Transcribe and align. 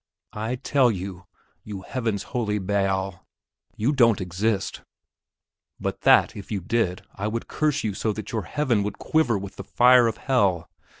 I 0.33 0.55
tell 0.55 0.89
you, 0.89 1.27
you 1.63 1.83
Heaven's 1.83 2.23
Holy 2.33 2.57
Baal, 2.57 3.23
you 3.75 3.91
don't 3.91 4.19
exist; 4.19 4.81
but 5.79 6.01
that, 6.01 6.35
if 6.35 6.51
you 6.51 6.59
did, 6.59 7.03
I 7.13 7.27
would 7.27 7.47
curse 7.47 7.83
you 7.83 7.93
so 7.93 8.11
that 8.13 8.31
your 8.31 8.45
Heaven 8.45 8.81
would 8.81 8.97
quiver 8.97 9.37
with 9.37 9.57
the 9.57 9.63
fire 9.63 10.07
of 10.07 10.17
hell! 10.17 10.71